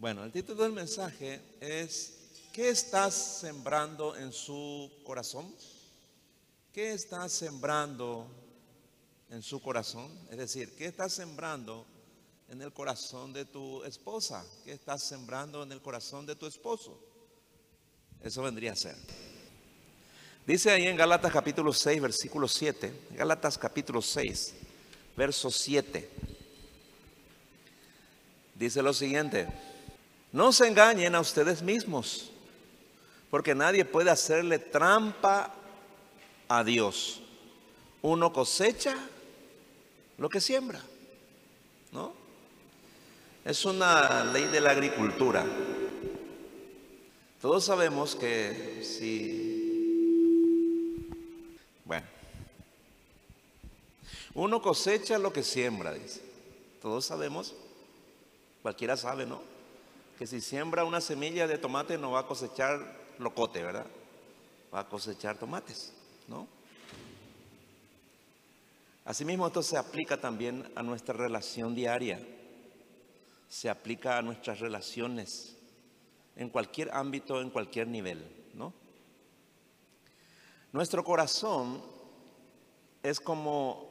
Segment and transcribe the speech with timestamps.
[0.00, 2.12] Bueno, el título del mensaje es
[2.52, 5.52] ¿Qué estás sembrando en su corazón?
[6.72, 8.28] ¿Qué estás sembrando
[9.28, 10.08] en su corazón?
[10.30, 11.84] Es decir, ¿qué estás sembrando
[12.48, 14.46] en el corazón de tu esposa?
[14.64, 16.96] ¿Qué estás sembrando en el corazón de tu esposo?
[18.22, 18.94] Eso vendría a ser.
[20.46, 23.08] Dice ahí en Gálatas capítulo 6, versículo 7.
[23.16, 24.54] Gálatas capítulo 6,
[25.16, 26.08] verso 7.
[28.54, 29.67] Dice lo siguiente.
[30.32, 32.30] No se engañen a ustedes mismos,
[33.30, 35.54] porque nadie puede hacerle trampa
[36.48, 37.22] a Dios.
[38.02, 38.96] Uno cosecha
[40.18, 40.82] lo que siembra,
[41.92, 42.12] ¿no?
[43.44, 45.46] Es una ley de la agricultura.
[47.40, 50.28] Todos sabemos que si,
[51.84, 52.06] bueno,
[54.34, 56.20] uno cosecha lo que siembra, dice.
[56.82, 57.54] Todos sabemos,
[58.62, 59.57] cualquiera sabe, ¿no?
[60.18, 62.80] Que si siembra una semilla de tomate no va a cosechar
[63.18, 63.86] locote, ¿verdad?
[64.74, 65.92] Va a cosechar tomates,
[66.26, 66.48] ¿no?
[69.04, 72.20] Asimismo, esto se aplica también a nuestra relación diaria,
[73.48, 75.56] se aplica a nuestras relaciones
[76.36, 78.22] en cualquier ámbito, en cualquier nivel,
[78.54, 78.74] ¿no?
[80.72, 81.80] Nuestro corazón
[83.02, 83.88] es como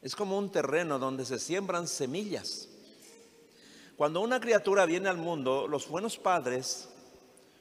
[0.00, 2.68] es como un terreno donde se siembran semillas.
[3.96, 6.88] Cuando una criatura viene al mundo, los buenos padres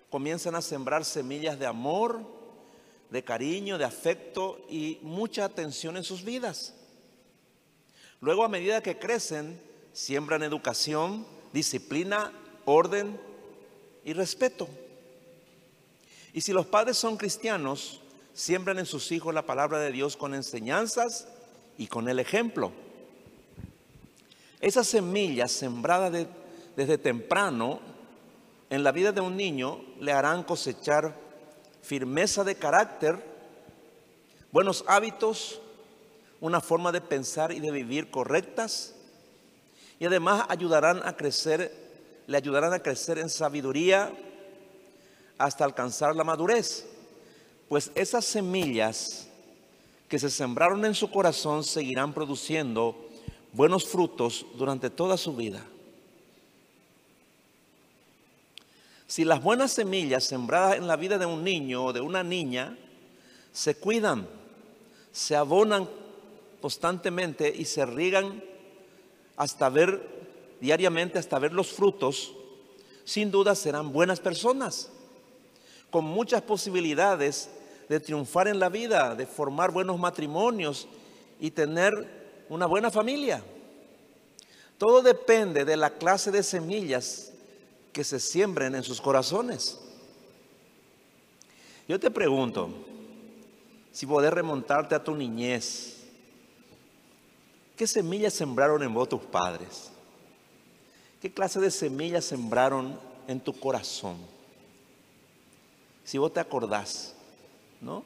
[0.09, 2.21] comienzan a sembrar semillas de amor,
[3.11, 6.73] de cariño, de afecto y mucha atención en sus vidas.
[8.19, 12.31] Luego, a medida que crecen, siembran educación, disciplina,
[12.65, 13.19] orden
[14.03, 14.67] y respeto.
[16.33, 18.01] Y si los padres son cristianos,
[18.33, 21.27] siembran en sus hijos la palabra de Dios con enseñanzas
[21.77, 22.71] y con el ejemplo.
[24.63, 26.25] Esas semillas sembradas
[26.77, 27.81] desde temprano
[28.69, 31.13] en la vida de un niño le harán cosechar
[31.81, 33.21] firmeza de carácter,
[34.53, 35.59] buenos hábitos,
[36.39, 38.95] una forma de pensar y de vivir correctas
[39.99, 41.69] y además ayudarán a crecer
[42.25, 44.13] le ayudarán a crecer en sabiduría
[45.37, 46.87] hasta alcanzar la madurez.
[47.67, 49.27] Pues esas semillas
[50.07, 53.09] que se sembraron en su corazón seguirán produciendo
[53.53, 55.63] buenos frutos durante toda su vida.
[59.07, 62.75] Si las buenas semillas sembradas en la vida de un niño o de una niña
[63.51, 64.27] se cuidan,
[65.11, 65.87] se abonan
[66.59, 68.43] constantemente y se riegan
[69.37, 70.01] hasta ver
[70.59, 72.33] diariamente hasta ver los frutos,
[73.03, 74.89] sin duda serán buenas personas,
[75.91, 77.49] con muchas posibilidades
[77.89, 80.87] de triunfar en la vida, de formar buenos matrimonios
[81.39, 83.43] y tener una buena familia.
[84.77, 87.31] Todo depende de la clase de semillas
[87.91, 89.79] que se siembren en sus corazones.
[91.87, 92.69] Yo te pregunto,
[93.91, 95.97] si podés remontarte a tu niñez,
[97.77, 99.91] ¿qué semillas sembraron en vos tus padres?
[101.21, 104.17] ¿Qué clase de semillas sembraron en tu corazón?
[106.03, 107.13] Si vos te acordás,
[107.79, 108.03] ¿no?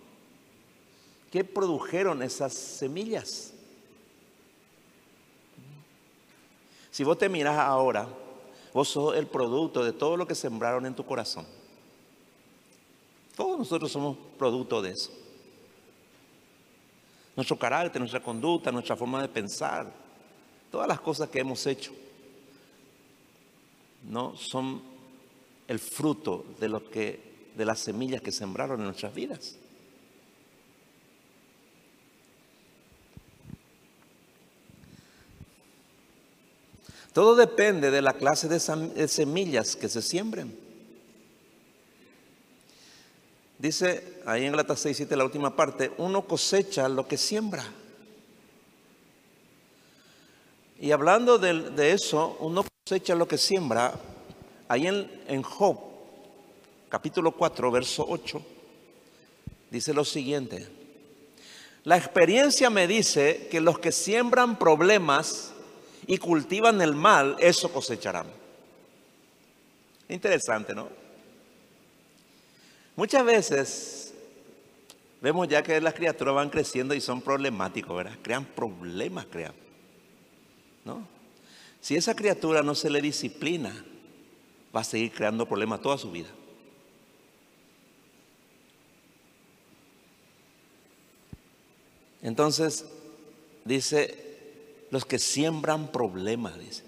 [1.31, 3.54] ¿Qué produjeron esas semillas?
[6.97, 8.08] Si vos te mirás ahora,
[8.74, 11.46] vos sos el producto de todo lo que sembraron en tu corazón.
[13.35, 15.12] Todos nosotros somos producto de eso.
[17.36, 19.94] Nuestro carácter, nuestra conducta, nuestra forma de pensar,
[20.72, 21.94] todas las cosas que hemos hecho
[24.09, 24.81] no son
[25.68, 29.56] el fruto de lo que de las semillas que sembraron en nuestras vidas.
[37.17, 40.55] Todo depende de la clase de semillas que se siembren.
[43.57, 47.66] Dice ahí en Galatas 6, 7, la última parte, uno cosecha lo que siembra.
[50.79, 54.00] Y hablando de, eso, uno cosecha lo que siembra,
[54.68, 55.80] ahí en, en Job,
[56.88, 58.39] capítulo 4, verso 8,
[59.71, 60.68] dice lo siguiente.
[61.83, 65.56] La experiencia me dice que los que siembran problemas
[66.07, 68.27] y cultivan el mal, eso cosecharán.
[70.07, 70.88] Interesante, ¿no?
[72.95, 74.13] Muchas veces
[75.21, 78.18] vemos ya que las criaturas van creciendo y son problemáticos, ¿verdad?
[78.21, 79.54] Crean problemas, crean.
[80.86, 81.06] ¿No?
[81.81, 83.86] Si esa criatura no se le disciplina,
[84.75, 86.30] va a seguir creando problemas toda su vida.
[92.21, 92.86] Entonces,
[93.63, 94.26] dice,
[94.92, 96.84] los que siembran problemas, dice.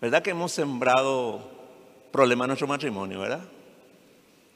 [0.00, 1.50] ¿Verdad que hemos sembrado
[2.12, 3.44] problemas en nuestro matrimonio, verdad?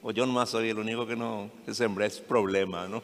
[0.01, 3.01] O yo nomás soy el único que no que sembré es problema, ¿no?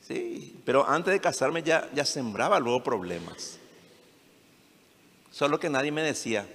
[0.00, 3.58] Sí, pero antes de casarme ya, ya sembraba luego problemas.
[5.30, 6.46] Solo que nadie me decía,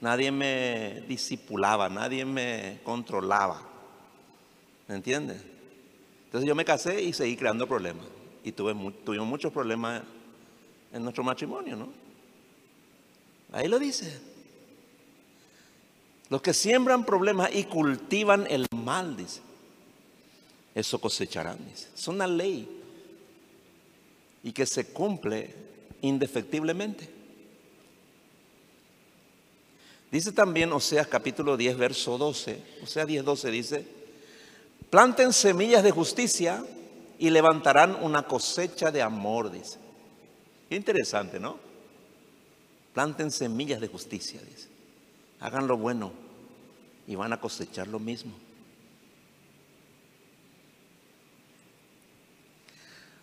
[0.00, 3.62] nadie me disipulaba, nadie me controlaba.
[4.88, 5.42] ¿Me entiendes?
[6.26, 8.06] Entonces yo me casé y seguí creando problemas.
[8.44, 8.74] Y tuve,
[9.04, 10.02] tuvimos muchos problemas
[10.92, 11.88] en nuestro matrimonio, ¿no?
[13.52, 14.20] Ahí lo dice.
[16.28, 19.40] Los que siembran problemas y cultivan el mal, dice
[20.74, 21.58] eso cosecharán.
[21.72, 22.68] Es una ley
[24.42, 25.54] y que se cumple
[26.00, 27.08] indefectiblemente.
[30.10, 33.86] Dice también Oseas capítulo 10, verso 12, Oseas 10, 12 dice,
[34.90, 36.64] planten semillas de justicia
[37.22, 39.78] y levantarán una cosecha de amor, dice.
[40.68, 41.56] Qué interesante, ¿no?
[42.92, 44.66] Planten semillas de justicia, dice.
[45.38, 46.10] Hagan lo bueno
[47.06, 48.32] y van a cosechar lo mismo.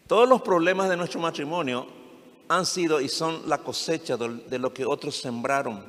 [0.08, 1.86] Todos los problemas de nuestro matrimonio
[2.48, 5.84] han sido y son la cosecha de lo que otros sembraron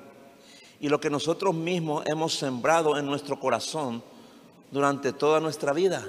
[0.80, 4.02] y lo que nosotros mismos hemos sembrado en nuestro corazón
[4.72, 6.04] durante toda nuestra vida.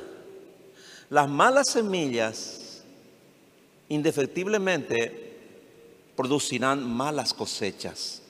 [1.11, 2.83] Las malas semillas
[3.89, 5.35] indefectiblemente
[6.15, 8.21] producirán malas cosechas.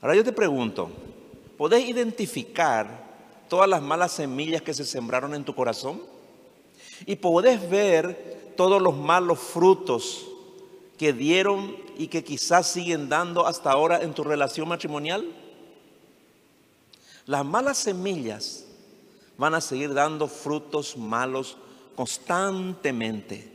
[0.00, 0.90] Ahora yo te pregunto,
[1.58, 2.88] ¿podés identificar
[3.50, 6.00] todas las malas semillas que se sembraron en tu corazón?
[7.04, 10.26] Y podés ver todos los malos frutos
[10.96, 15.30] que dieron y que quizás siguen dando hasta ahora en tu relación matrimonial.
[17.26, 18.65] Las malas semillas
[19.38, 21.56] van a seguir dando frutos malos
[21.94, 23.52] constantemente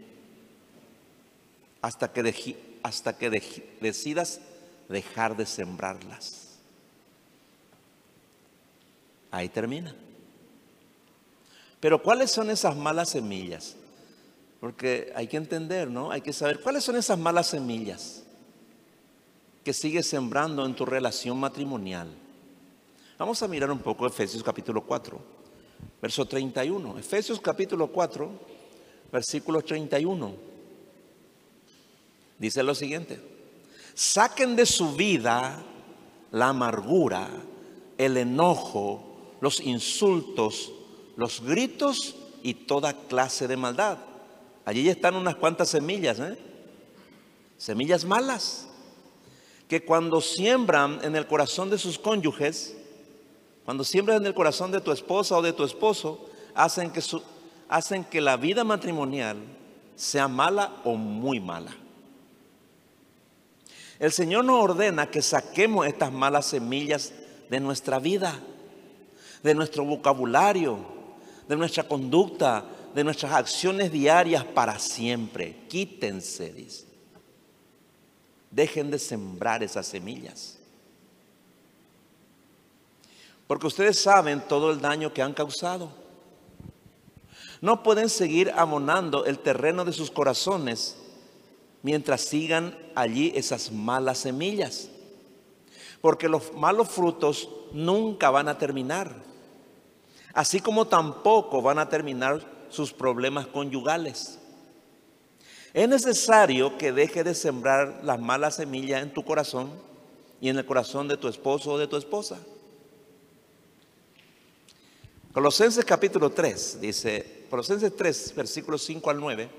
[1.82, 3.30] hasta que, hasta que
[3.80, 4.42] decidas
[4.88, 6.60] dejar de sembrarlas.
[9.32, 9.96] Ahí termina.
[11.80, 13.76] Pero ¿cuáles son esas malas semillas?
[14.60, 16.12] Porque hay que entender, ¿no?
[16.12, 18.24] Hay que saber cuáles son esas malas semillas
[19.64, 22.08] que sigues sembrando en tu relación matrimonial.
[23.18, 25.20] Vamos a mirar un poco Efesios capítulo 4,
[26.02, 26.98] verso 31.
[26.98, 28.30] Efesios capítulo 4,
[29.12, 30.34] versículo 31.
[32.40, 33.22] Dice lo siguiente.
[33.94, 35.64] Saquen de su vida
[36.32, 37.30] la amargura,
[37.98, 40.72] el enojo, los insultos,
[41.18, 44.00] los gritos y toda clase de maldad.
[44.66, 46.38] Allí ya están unas cuantas semillas, ¿eh?
[47.58, 48.68] semillas malas,
[49.68, 52.76] que cuando siembran en el corazón de sus cónyuges,
[53.66, 57.22] cuando siembran en el corazón de tu esposa o de tu esposo, hacen que, su,
[57.70, 59.38] hacen que la vida matrimonial
[59.96, 61.76] sea mala o muy mala.
[64.00, 67.14] El Señor nos ordena que saquemos estas malas semillas
[67.50, 68.40] de nuestra vida,
[69.44, 70.80] de nuestro vocabulario,
[71.48, 72.66] de nuestra conducta,
[72.96, 75.56] de nuestras acciones diarias para siempre.
[75.70, 76.68] Quítense.
[78.50, 80.61] Dejen de sembrar esas semillas.
[83.52, 85.92] Porque ustedes saben todo el daño que han causado.
[87.60, 90.96] No pueden seguir amonando el terreno de sus corazones
[91.84, 94.88] mientras sigan allí esas malas semillas.
[96.00, 99.14] Porque los malos frutos nunca van a terminar
[100.34, 102.40] así como tampoco van a terminar
[102.70, 104.40] sus problemas conyugales.
[105.74, 109.70] Es necesario que deje de sembrar las malas semillas en tu corazón
[110.40, 112.40] y en el corazón de tu esposo o de tu esposa.
[115.34, 119.50] Colosenses capítulo 3 dice, Colosenses 3, versículos 5 al 9.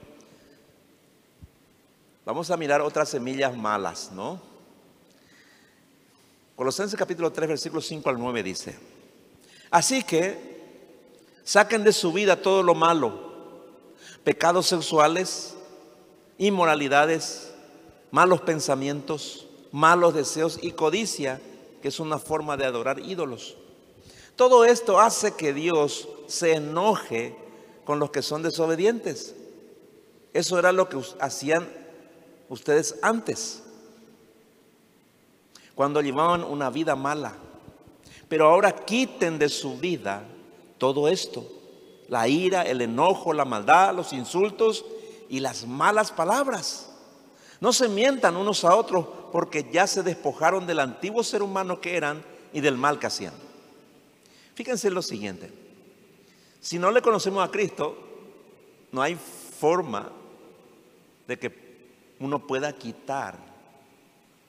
[2.25, 4.41] Vamos a mirar otras semillas malas, ¿no?
[6.57, 8.79] Colosenses capítulo 3, versículos 5 al 9 dice,
[9.71, 10.53] así que
[11.45, 13.33] Saquen de su vida todo lo malo,
[14.23, 15.55] pecados sexuales,
[16.39, 17.53] inmoralidades,
[18.13, 21.41] malos pensamientos, malos deseos y codicia,
[21.81, 23.57] que es una forma de adorar ídolos.
[24.43, 27.37] Todo esto hace que Dios se enoje
[27.85, 29.37] con los que son desobedientes.
[30.33, 31.69] Eso era lo que hacían
[32.49, 33.63] ustedes antes,
[35.77, 37.35] cuando llevaban una vida mala.
[38.29, 40.25] Pero ahora quiten de su vida
[40.77, 41.47] todo esto,
[42.09, 44.85] la ira, el enojo, la maldad, los insultos
[45.29, 46.91] y las malas palabras.
[47.61, 51.97] No se mientan unos a otros porque ya se despojaron del antiguo ser humano que
[51.97, 53.52] eran y del mal que hacían.
[54.55, 55.51] Fíjense lo siguiente,
[56.61, 57.97] si no le conocemos a Cristo,
[58.93, 60.13] no hay forma
[61.27, 61.63] de que
[62.21, 63.37] uno pueda quitar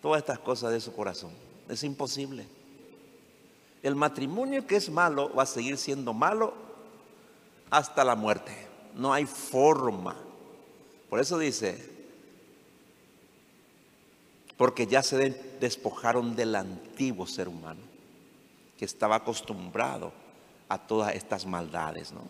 [0.01, 1.31] todas estas cosas de su corazón.
[1.69, 2.45] Es imposible.
[3.81, 6.53] El matrimonio que es malo va a seguir siendo malo
[7.69, 8.51] hasta la muerte.
[8.95, 10.15] No hay forma.
[11.09, 11.89] Por eso dice,
[14.57, 15.29] porque ya se
[15.59, 17.81] despojaron del antiguo ser humano,
[18.85, 20.11] estaba acostumbrado
[20.69, 22.21] a todas estas maldades, ¿no?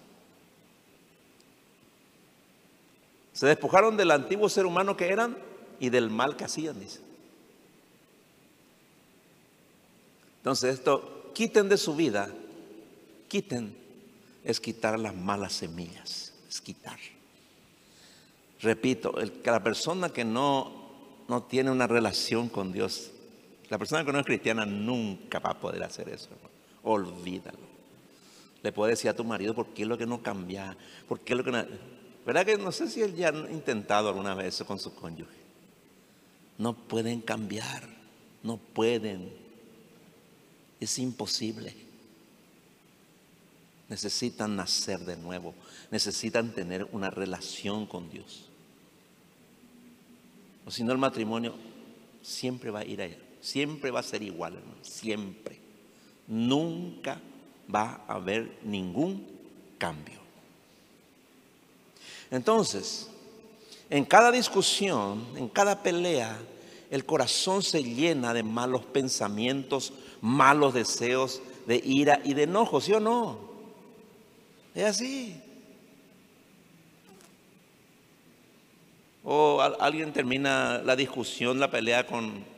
[3.33, 5.38] Se despojaron del antiguo ser humano que eran
[5.79, 7.01] y del mal que hacían, dice.
[10.38, 12.29] Entonces esto, quiten de su vida,
[13.27, 13.75] quiten,
[14.43, 17.00] es quitar las malas semillas, es quitar.
[18.62, 20.72] Repito, la persona que no,
[21.27, 23.12] no tiene una relación con Dios,
[23.74, 26.30] la persona que no es cristiana nunca va a poder hacer eso,
[26.84, 27.58] Olvídalo.
[28.62, 30.77] Le puede decir a tu marido, ¿por qué es lo que no cambia?
[31.08, 31.65] ¿Por qué es lo que no...
[32.24, 35.34] ¿Verdad que no sé si él ya ha intentado alguna vez eso con su cónyuge?
[36.60, 37.89] No pueden cambiar,
[38.44, 39.34] no pueden.
[40.80, 41.75] Es imposible.
[43.89, 45.56] Necesitan nacer de nuevo,
[45.89, 48.46] necesitan tener una relación con Dios.
[50.63, 51.56] O si no, el matrimonio
[52.22, 55.59] siempre va a ir allá, siempre va a ser igual, siempre.
[56.27, 57.19] Nunca
[57.73, 59.27] va a haber ningún
[59.77, 60.19] cambio.
[62.31, 63.09] Entonces,
[63.89, 66.39] en cada discusión, en cada pelea,
[66.89, 72.93] el corazón se llena de malos pensamientos, malos deseos, de ira y de enojo, ¿sí
[72.93, 73.39] o no?
[74.73, 75.35] Es así.
[79.25, 82.52] O alguien termina la discusión, la pelea con,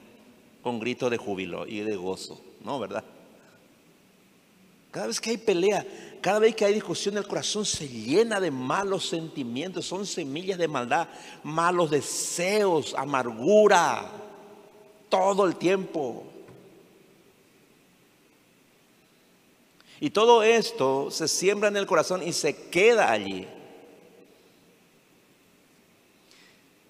[0.65, 2.79] con gritos de júbilo y de gozo, ¿no?
[2.79, 3.03] ¿Verdad?
[4.89, 5.85] Cada vez que hay pelea,
[6.21, 10.67] cada vez que hay discusión, el corazón se llena de malos sentimientos, son semillas de
[10.67, 11.07] maldad,
[11.43, 14.09] malos deseos, amargura,
[15.07, 16.23] todo el tiempo.
[19.99, 23.47] Y todo esto se siembra en el corazón y se queda allí.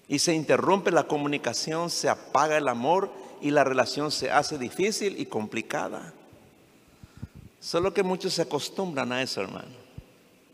[0.08, 5.20] Y se interrumpe la comunicación, se apaga el amor y la relación se hace difícil
[5.20, 6.12] y complicada.
[7.60, 9.86] Solo que muchos se acostumbran a eso, hermano.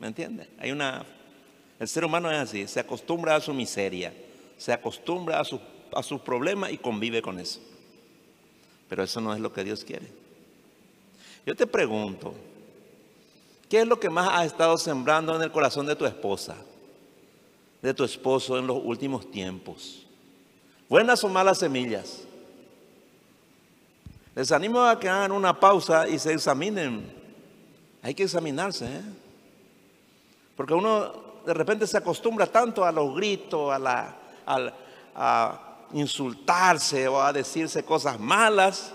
[0.01, 0.49] ¿Me entiende?
[0.59, 1.05] Hay una.
[1.79, 4.15] El ser humano es así, se acostumbra a su miseria,
[4.57, 5.61] se acostumbra a, su,
[5.93, 7.61] a sus problemas y convive con eso.
[8.89, 10.07] Pero eso no es lo que Dios quiere.
[11.45, 12.35] Yo te pregunto,
[13.69, 16.57] ¿qué es lo que más has estado sembrando en el corazón de tu esposa,
[17.81, 20.07] de tu esposo en los últimos tiempos?
[20.89, 22.23] ¿Buenas o malas semillas?
[24.35, 27.13] Les animo a que hagan una pausa y se examinen.
[28.03, 29.03] Hay que examinarse, ¿eh?
[30.57, 31.13] Porque uno
[31.45, 34.17] de repente se acostumbra tanto a los gritos, a, la,
[35.15, 38.93] a, insultarse o a decirse cosas malas.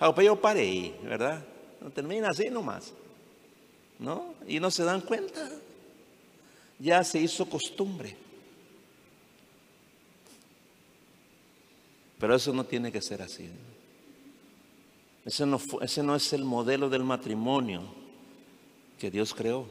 [0.00, 1.44] Ah, pues yo paré ¿verdad?
[1.80, 2.92] No termina así nomás.
[3.98, 4.34] ¿No?
[4.48, 5.48] Y no se dan cuenta.
[6.78, 8.16] Ya se hizo costumbre.
[12.18, 13.48] Pero eso no tiene que ser así.
[15.24, 17.82] Ese no, ese no es el modelo del matrimonio
[18.98, 19.66] que Dios creó.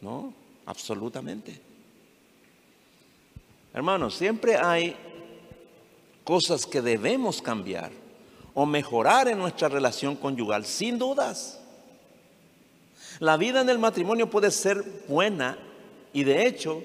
[0.00, 0.32] No,
[0.66, 1.60] absolutamente.
[3.72, 4.96] Hermanos, siempre hay
[6.24, 7.90] cosas que debemos cambiar
[8.54, 11.60] o mejorar en nuestra relación conyugal, sin dudas.
[13.18, 15.58] La vida en el matrimonio puede ser buena
[16.12, 16.82] y de hecho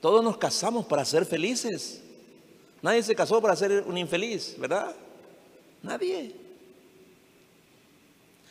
[0.00, 2.02] todos nos casamos para ser felices.
[2.82, 4.94] Nadie se casó para ser un infeliz, ¿verdad?
[5.82, 6.34] Nadie.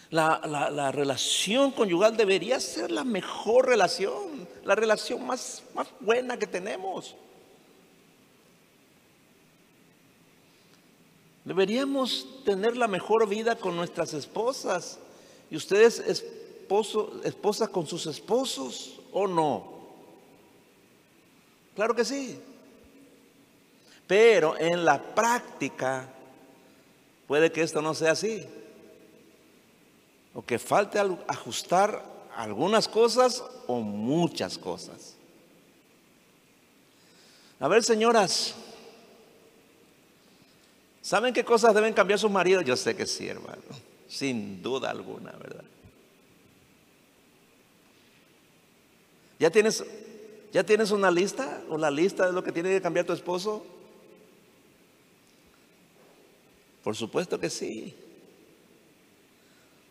[0.10, 7.16] La, relación conyugal debería ser la mejor relación, la relación más, más buena que tenemos.
[11.44, 15.00] Deberíamos tener la mejor vida con nuestras esposas.
[15.50, 19.78] ¿Y ustedes esposo, esposas con sus esposos o no?
[21.76, 22.40] Claro que sí.
[24.08, 26.14] Pero en la práctica
[27.28, 28.46] Puede que esto no sea así.
[30.34, 32.04] O que falte ajustar
[32.36, 35.16] algunas cosas o muchas cosas.
[37.60, 38.54] A ver, señoras,
[41.02, 42.64] ¿saben qué cosas deben cambiar sus maridos?
[42.64, 43.64] Yo sé que sí, hermano,
[44.08, 45.64] sin duda alguna, ¿verdad?
[49.40, 49.84] ¿Ya tienes,
[50.54, 53.66] ¿Ya tienes una lista o la lista de lo que tiene que cambiar tu esposo?
[56.88, 57.94] Por supuesto que sí.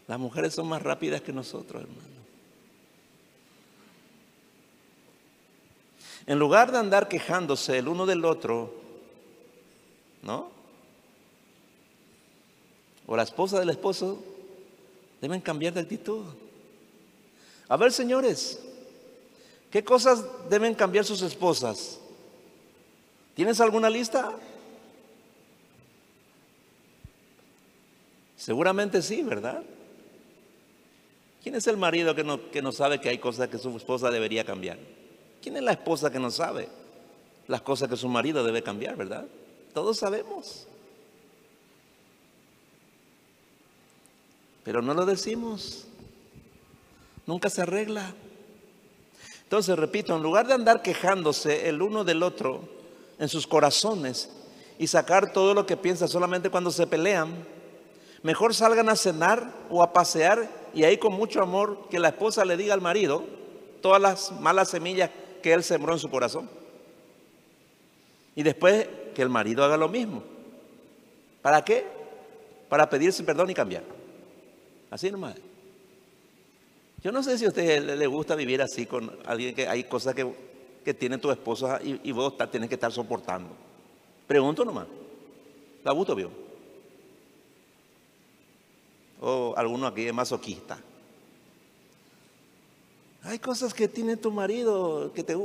[0.08, 2.08] Las mujeres son más rápidas que nosotros, hermano.
[6.24, 8.72] En lugar de andar quejándose el uno del otro,
[10.22, 10.48] ¿no?
[13.06, 14.24] o la esposa del esposo
[15.20, 16.24] deben cambiar de actitud.
[17.68, 18.58] A ver, señores,
[19.70, 22.00] ¿qué cosas deben cambiar sus esposas?
[23.34, 24.34] ¿Tienes alguna lista?
[28.36, 29.62] Seguramente sí, ¿verdad?
[31.42, 34.10] ¿Quién es el marido que no, que no sabe que hay cosas que su esposa
[34.10, 34.78] debería cambiar?
[35.42, 36.68] ¿Quién es la esposa que no sabe
[37.46, 39.26] las cosas que su marido debe cambiar, verdad?
[39.72, 40.66] Todos sabemos.
[44.64, 45.86] Pero no lo decimos.
[47.24, 48.12] Nunca se arregla.
[49.44, 52.68] Entonces, repito, en lugar de andar quejándose el uno del otro
[53.20, 54.30] en sus corazones
[54.76, 57.46] y sacar todo lo que piensa solamente cuando se pelean,
[58.22, 62.44] mejor salgan a cenar o a pasear y ahí con mucho amor que la esposa
[62.44, 63.24] le diga al marido
[63.80, 65.10] todas las malas semillas
[65.42, 66.48] que él sembró en su corazón.
[68.34, 70.22] Y después que el marido haga lo mismo.
[71.40, 71.86] ¿Para qué?
[72.68, 73.84] Para pedirse perdón y cambiar.
[74.90, 75.36] Así nomás.
[77.02, 80.14] Yo no sé si a usted le gusta vivir así con alguien que hay cosas
[80.14, 80.26] que,
[80.84, 83.50] que tiene tu esposa y, vos tienes que estar soportando.
[84.26, 84.86] Pregunto nomás.
[85.84, 86.45] ¿La gusto vio?
[89.28, 90.78] O alguno aquí es masoquista.
[93.24, 95.36] Hay cosas que tiene tu marido, que te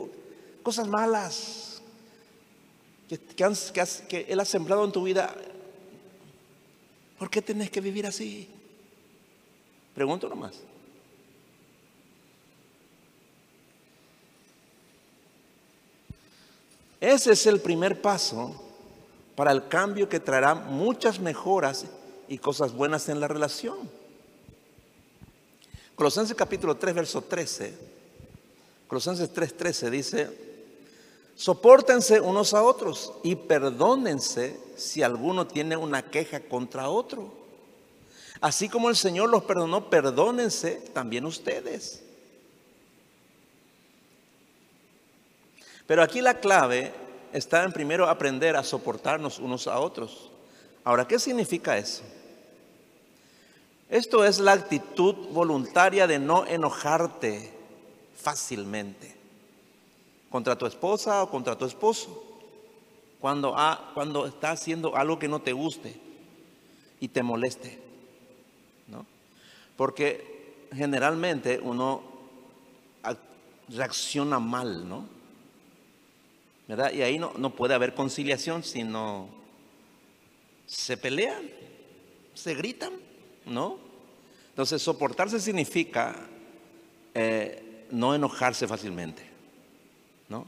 [0.62, 1.82] cosas malas,
[3.10, 3.18] que,
[4.08, 5.34] que, él ha sembrado en tu vida.
[7.18, 8.48] ¿Por qué tenés que vivir así?
[9.96, 10.60] Pregunto nomás.
[17.00, 18.64] Ese es el primer paso
[19.36, 21.88] para el cambio que traerá muchas mejoras
[22.32, 23.78] y cosas buenas en la relación.
[25.96, 27.78] Colosenses capítulo 3, verso 13.
[28.88, 30.30] Colosenses 3, 13 dice,
[31.36, 37.34] soportense unos a otros y perdónense si alguno tiene una queja contra otro.
[38.40, 42.02] Así como el Señor los perdonó, perdónense también ustedes.
[45.86, 46.94] Pero aquí la clave
[47.34, 50.32] está en primero aprender a soportarnos unos a otros.
[50.86, 52.04] Ahora, ¿qué significa eso?
[53.92, 57.52] Esto es la actitud voluntaria de no enojarte
[58.16, 59.14] fácilmente
[60.30, 62.24] contra tu esposa o contra tu esposo
[63.20, 63.54] cuando,
[63.94, 66.00] cuando está haciendo algo que no te guste
[67.02, 67.80] y te moleste.
[68.88, 69.06] ¿no?
[69.76, 72.02] Porque generalmente uno
[73.68, 75.06] reacciona mal, ¿no?
[76.70, 76.94] ¿Verdad?
[76.94, 79.28] Y ahí no, no puede haber conciliación, sino
[80.66, 81.44] se pelean,
[82.34, 83.11] se gritan.
[83.46, 83.78] ¿No?
[84.50, 86.16] Entonces, soportarse significa
[87.14, 89.24] eh, no enojarse fácilmente,
[90.30, 90.46] ¿no?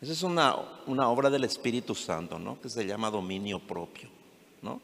[0.00, 2.60] Esa es una, una, obra del Espíritu Santo, ¿no?
[2.60, 4.08] Que se llama dominio propio,
[4.62, 4.80] ¿no?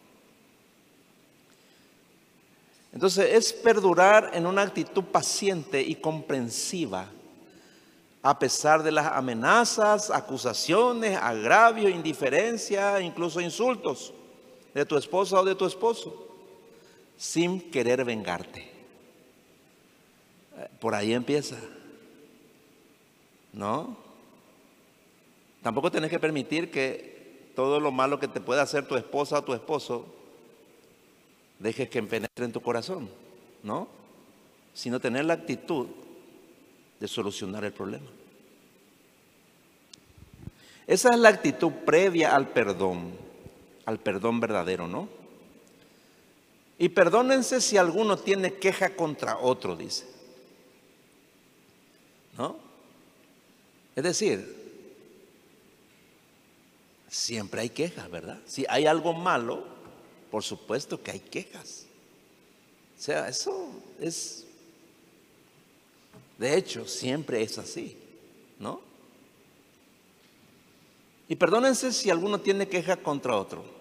[2.92, 7.08] Entonces, es perdurar en una actitud paciente y comprensiva
[8.22, 14.12] a pesar de las amenazas, acusaciones, agravio, indiferencia, incluso insultos
[14.74, 16.29] de tu esposa o de tu esposo
[17.20, 18.66] sin querer vengarte.
[20.80, 21.58] Por ahí empieza.
[23.52, 23.94] ¿No?
[25.62, 29.44] Tampoco tenés que permitir que todo lo malo que te pueda hacer tu esposa o
[29.44, 30.06] tu esposo
[31.58, 33.10] dejes que penetre en tu corazón,
[33.62, 33.86] ¿no?
[34.72, 35.88] Sino tener la actitud
[36.98, 38.08] de solucionar el problema.
[40.86, 43.12] Esa es la actitud previa al perdón,
[43.84, 45.19] al perdón verdadero, ¿no?
[46.80, 50.06] Y perdónense si alguno tiene queja contra otro, dice.
[52.38, 52.56] ¿No?
[53.94, 54.56] Es decir,
[57.06, 58.38] siempre hay quejas, ¿verdad?
[58.46, 59.62] Si hay algo malo,
[60.30, 61.84] por supuesto que hay quejas.
[62.98, 63.68] O sea, eso
[64.00, 64.46] es,
[66.38, 67.94] de hecho, siempre es así,
[68.58, 68.80] ¿no?
[71.28, 73.79] Y perdónense si alguno tiene queja contra otro.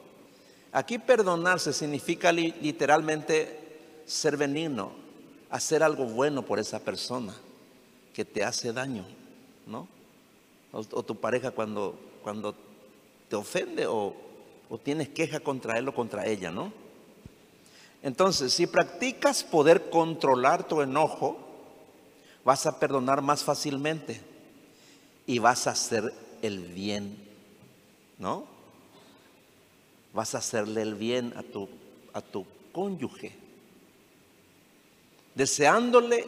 [0.71, 4.91] Aquí perdonarse significa literalmente ser benigno,
[5.49, 7.33] hacer algo bueno por esa persona
[8.13, 9.05] que te hace daño,
[9.65, 9.87] ¿no?
[10.71, 12.53] O, tu pareja cuando, cuando
[13.27, 14.15] te ofende o,
[14.69, 16.71] o tienes queja contra él o contra ella, ¿no?
[18.03, 21.37] Entonces, si practicas poder controlar tu enojo,
[22.45, 24.21] vas a perdonar más fácilmente
[25.25, 27.17] y vas a hacer el bien,
[28.17, 28.45] ¿no?
[30.13, 31.69] Vas a hacerle el bien a tu,
[32.13, 33.35] a tu cónyuge,
[35.35, 36.25] deseándole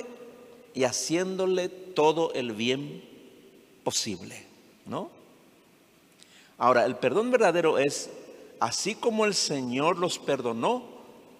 [0.74, 3.04] y haciéndole todo el bien
[3.84, 4.46] posible,
[4.86, 5.10] ¿no?
[6.58, 8.10] Ahora, el perdón verdadero es,
[8.60, 10.84] así como el Señor los perdonó,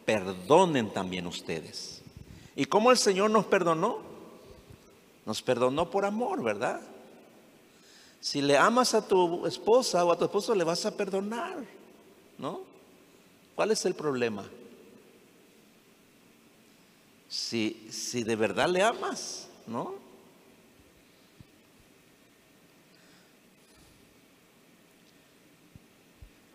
[0.06, 2.02] perdonen también ustedes.
[2.56, 4.00] ¿Y cómo el Señor nos perdonó?
[5.26, 6.82] Nos perdonó por amor, ¿verdad?
[8.20, 11.58] Si le amas a tu esposa o a tu esposo, le vas a perdonar,
[12.42, 12.62] ¿no?
[13.56, 14.44] ¿Cuál es el problema?
[17.30, 19.94] Si, si de verdad le amas, ¿no?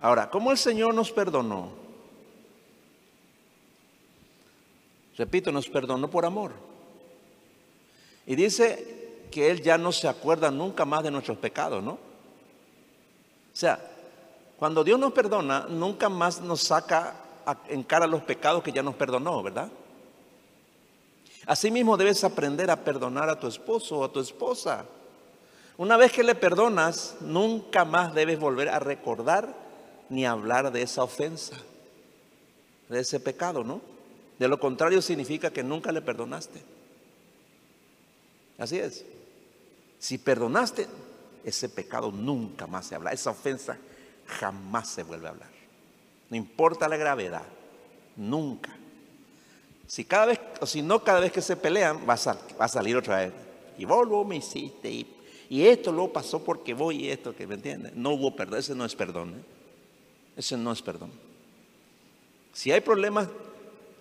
[0.00, 1.70] Ahora, ¿cómo el Señor nos perdonó?
[5.16, 6.52] Repito, nos perdonó por amor.
[8.26, 11.92] Y dice que Él ya no se acuerda nunca más de nuestros pecados, ¿no?
[11.92, 11.98] O
[13.58, 13.95] sea,
[14.58, 17.14] cuando Dios nos perdona, nunca más nos saca
[17.68, 19.70] en cara los pecados que ya nos perdonó, ¿verdad?
[21.46, 24.84] Asimismo debes aprender a perdonar a tu esposo o a tu esposa.
[25.76, 29.54] Una vez que le perdonas, nunca más debes volver a recordar
[30.08, 31.56] ni hablar de esa ofensa,
[32.88, 33.80] de ese pecado, ¿no?
[34.38, 36.62] De lo contrario significa que nunca le perdonaste.
[38.58, 39.04] Así es.
[39.98, 40.88] Si perdonaste,
[41.44, 43.12] ese pecado nunca más se habla.
[43.12, 43.78] Esa ofensa
[44.26, 45.50] jamás se vuelve a hablar.
[46.30, 47.46] No importa la gravedad,
[48.16, 48.76] nunca.
[49.86, 53.18] Si cada vez, o si no cada vez que se pelean, va a, salir otra
[53.18, 53.32] vez.
[53.78, 55.06] Y vos lo me hiciste, y,
[55.48, 57.94] esto lo pasó porque voy y esto, que me entiendes.
[57.94, 59.34] No hubo perdón, ese no es perdón.
[59.34, 59.44] ¿eh?
[60.36, 61.12] Ese no es perdón.
[62.52, 63.28] Si hay problemas,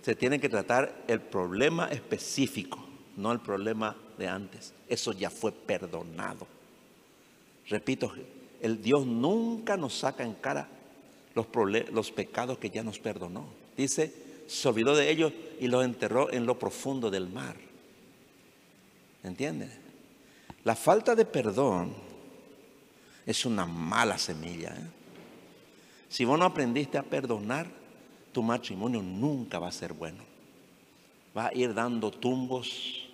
[0.02, 2.80] se tiene que tratar el problema específico,
[3.16, 4.74] no el problema de antes.
[4.90, 6.48] Eso ya fue perdonado.
[7.68, 8.12] Repito,
[8.66, 10.68] el Dios nunca nos saca en cara
[11.36, 13.46] los, pecados que ya nos perdonó.
[13.78, 14.12] Dice,
[14.48, 17.56] se olvidó de ellos y los enterró en lo profundo del mar.
[19.24, 19.72] ¿Entienden?
[20.64, 21.94] La falta de perdón
[23.24, 24.70] es una mala semilla.
[24.70, 24.88] ¿eh?
[26.10, 27.68] Si vos no aprendiste a perdonar,
[28.32, 30.24] tu matrimonio nunca va a ser bueno.
[31.38, 33.08] Va a ir dando tumbos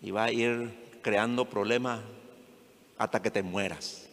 [0.00, 2.00] y va a ir creando problemas
[2.96, 4.05] hasta que te mueras.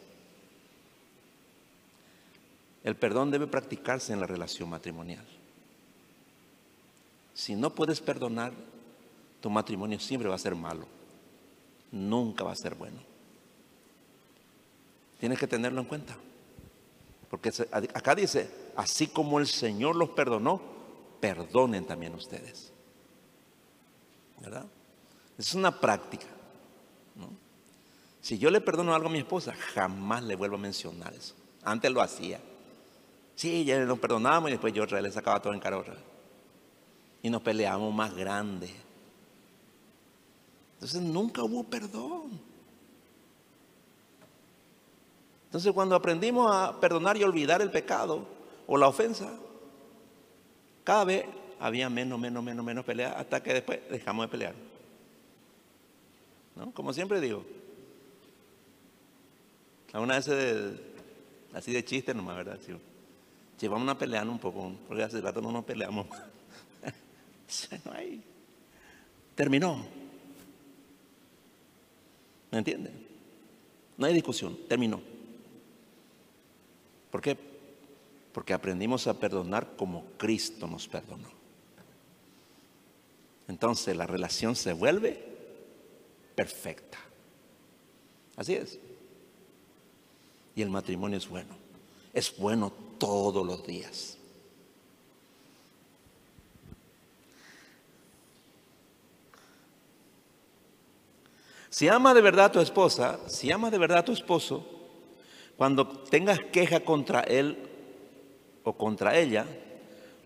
[2.84, 5.26] El perdón debe practicarse en la relación matrimonial.
[7.34, 8.54] Si no puedes perdonar,
[9.42, 10.86] tu matrimonio siempre va a ser malo.
[11.92, 13.00] Nunca va a ser bueno.
[15.20, 16.18] Tienes que tenerlo en cuenta.
[17.30, 17.52] Porque
[17.94, 20.62] acá dice, así como el Señor los perdonó,
[21.20, 22.72] perdonen también ustedes.
[24.42, 24.66] ¿Verdad?
[25.38, 26.28] Es una práctica.
[28.22, 31.34] Si yo le perdono algo a mi esposa, jamás le vuelvo a mencionar eso.
[31.64, 32.40] Antes lo hacía.
[33.36, 35.96] Sí, ya nos perdonamos y después yo le sacaba todo en cara otra.
[37.22, 38.70] Y nos peleamos más grande.
[40.76, 42.40] Entonces nunca hubo perdón.
[45.46, 48.28] Entonces cuando aprendimos a perdonar y olvidar el pecado
[48.68, 49.32] o la ofensa,
[50.84, 51.26] cada vez
[51.60, 54.56] había menos, menos, menos, menos pelea hasta que después dejamos de pelear.
[56.56, 56.72] ¿No?
[56.72, 57.46] Como siempre digo.
[59.94, 60.28] Alguna vez
[61.54, 62.60] así de chiste nomás, ¿verdad?
[63.64, 66.06] Llevamos a pelear un poco, porque hace rato no nos peleamos.
[69.36, 69.86] Terminó.
[72.52, 72.92] ¿Me entienden?
[73.98, 75.00] No hay discusión, terminó.
[77.10, 77.38] ¿Por qué?
[78.34, 81.30] Porque aprendimos a perdonar como Cristo nos perdonó.
[83.48, 85.24] Entonces la relación se vuelve
[86.36, 86.98] perfecta.
[88.36, 88.78] Así es.
[90.54, 91.63] Y el matrimonio es bueno.
[92.14, 94.18] Es bueno todos los días.
[101.70, 104.64] Si ama de verdad a tu esposa, si ama de verdad a tu esposo,
[105.58, 107.58] cuando tengas queja contra él
[108.64, 109.48] o contra ella,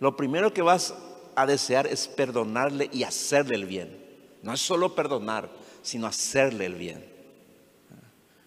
[0.01, 0.93] lo primero que vas
[1.35, 3.97] a desear es perdonarle y hacerle el bien.
[4.43, 5.49] No es solo perdonar,
[5.81, 7.16] sino hacerle el bien.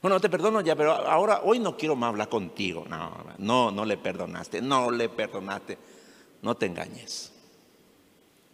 [0.02, 2.84] Bueno, te perdono ya, pero ahora hoy no quiero más hablar contigo.
[2.88, 5.76] No, no, no le perdonaste, no le perdonaste.
[6.42, 7.32] No te engañes.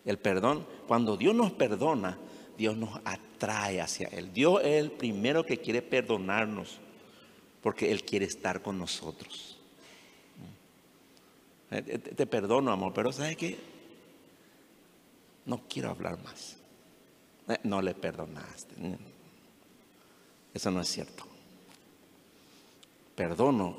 [0.04, 2.18] El perdón, cuando Dios nos perdona,
[2.58, 4.32] Dios nos atrae hacia Él.
[4.32, 6.78] Dios es el primero que quiere perdonarnos
[7.62, 9.58] porque Él quiere estar con nosotros.
[11.70, 13.58] Eh, te, perdono, amor, pero ¿sabes qué?
[15.44, 16.56] No quiero hablar más.
[17.48, 18.74] Eh, no le perdonaste.
[20.54, 21.35] Eso no es cierto.
[23.16, 23.76] Perdono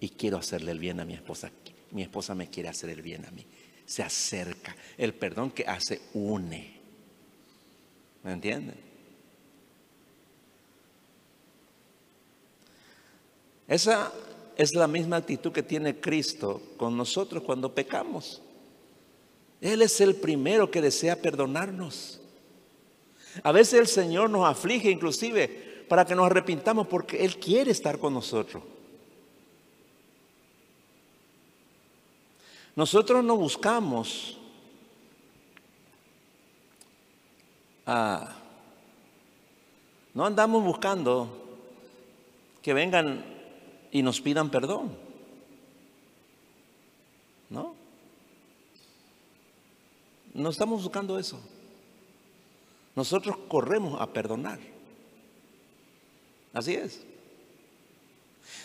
[0.00, 1.50] y quiero hacerle el bien a mi esposa.
[1.92, 3.46] Mi esposa me quiere hacer el bien a mí.
[3.86, 4.76] Se acerca.
[4.98, 6.78] El perdón que hace une.
[8.24, 8.74] ¿Me entienden?
[13.68, 14.12] Esa
[14.56, 18.42] es la misma actitud que tiene Cristo con nosotros cuando pecamos.
[19.60, 22.20] Él es el primero que desea perdonarnos.
[23.42, 27.98] A veces el Señor nos aflige inclusive para que nos arrepintamos porque Él quiere estar
[27.98, 28.62] con nosotros.
[32.74, 34.38] Nosotros no buscamos
[40.14, 41.28] no andamos buscando
[42.60, 43.24] que vengan
[43.92, 44.96] y nos pidan perdón.
[47.48, 47.74] ¿No?
[50.34, 51.38] No estamos buscando eso.
[52.96, 54.58] Nosotros corremos a perdonar.
[56.56, 57.04] Así es.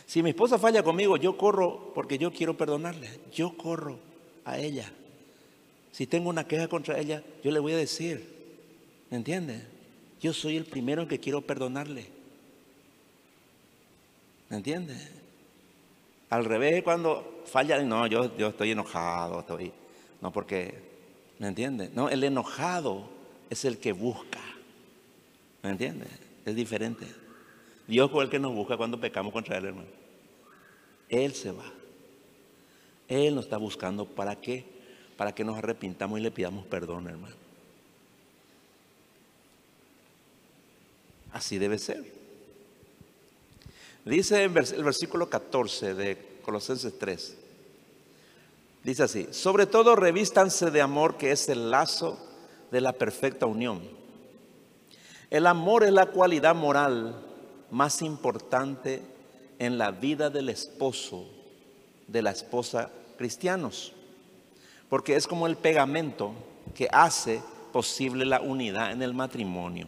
[0.06, 3.10] Si mi esposa falla conmigo, yo corro porque yo quiero perdonarle.
[3.34, 4.00] Yo corro
[4.46, 4.90] a ella.
[5.92, 8.26] Si tengo una queja contra ella, yo le voy a decir,
[9.10, 9.62] ¿me entiende?
[10.22, 12.08] Yo soy el primero que quiero perdonarle.
[14.48, 14.96] ¿Me entiende?
[16.30, 19.74] Al revés, cuando falla, no, yo, yo estoy enojado, estoy,
[20.22, 20.76] no, porque,
[21.40, 21.90] ¿me entiende?
[21.94, 23.10] No, el enojado
[23.50, 24.40] es el que busca.
[25.62, 26.08] ¿Me entiendes?
[26.46, 27.21] Es diferente.
[27.92, 29.90] Dios es el que nos busca cuando pecamos contra Él, hermano.
[31.10, 31.66] Él se va.
[33.10, 34.06] Él nos está buscando.
[34.06, 34.64] ¿Para qué?
[35.18, 37.36] Para que nos arrepintamos y le pidamos perdón, hermano.
[41.34, 42.06] Así debe ser.
[44.06, 47.38] Dice el versículo 14 de Colosenses 3.
[48.86, 52.18] Dice así, sobre todo revístanse de amor que es el lazo
[52.72, 53.82] de la perfecta unión.
[55.30, 57.28] El amor es la cualidad moral
[57.72, 59.02] más importante
[59.58, 61.26] en la vida del esposo,
[62.08, 63.94] de la esposa cristianos,
[64.90, 66.34] porque es como el pegamento
[66.76, 69.88] que hace posible la unidad en el matrimonio.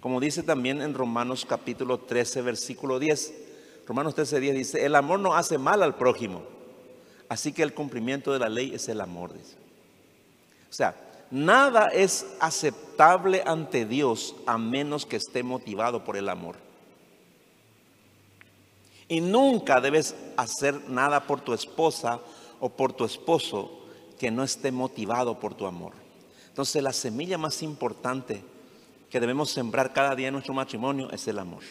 [0.00, 3.34] Como dice también en Romanos capítulo 13, versículo 10.
[3.86, 6.42] Romanos 13, 10 dice, el amor no hace mal al prójimo,
[7.28, 9.32] así que el cumplimiento de la ley es el amor.
[9.32, 10.94] O sea,
[11.34, 16.54] Nada es aceptable ante Dios a menos que esté motivado por el amor.
[19.08, 22.20] Y nunca debes hacer nada por tu esposa
[22.60, 23.80] o por tu esposo
[24.16, 25.94] que no esté motivado por tu amor.
[26.50, 28.44] Entonces la semilla más importante
[29.10, 31.64] que debemos sembrar cada día en nuestro matrimonio es el amor.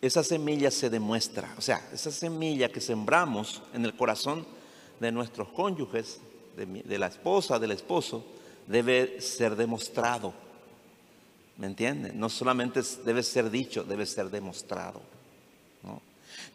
[0.00, 4.46] Esa semilla se demuestra, o sea, esa semilla que sembramos en el corazón
[5.00, 6.22] de nuestros cónyuges
[6.56, 8.24] de, la esposa, del esposo,
[8.66, 10.32] debe ser demostrado.
[11.56, 12.12] ¿Me entiende?
[12.12, 15.00] No solamente debe ser dicho, debe ser demostrado.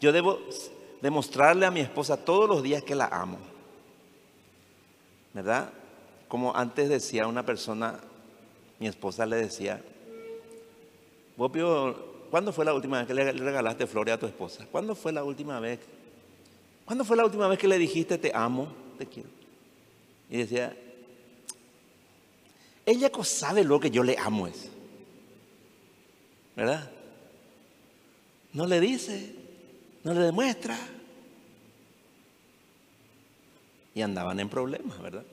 [0.01, 0.39] Yo debo
[1.01, 3.37] demostrarle a mi esposa todos los días que la amo.
[5.33, 5.71] ¿Verdad?
[6.27, 7.99] Como antes decía una persona,
[8.79, 9.81] mi esposa le decía,
[12.29, 14.65] ¿cuándo fue la última vez que le regalaste flores a tu esposa?
[14.71, 15.79] ¿Cuándo fue la última vez?
[16.85, 19.38] ¿Cuándo fue la última vez que le dijiste te amo, te quiero?
[20.29, 20.75] Y decía,
[22.85, 24.69] ella sabe lo que yo le amo es.
[26.55, 26.89] ¿Verdad?
[28.53, 29.35] No le dice,
[30.03, 30.77] no le demuestra.
[33.93, 35.25] Y andaban en problemas, ¿verdad?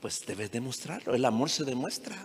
[0.00, 1.14] Pues debes demostrarlo.
[1.14, 2.16] El amor se demuestra.